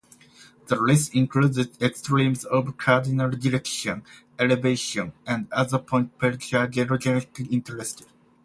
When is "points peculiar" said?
5.77-6.67